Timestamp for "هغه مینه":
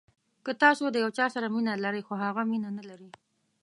2.23-2.69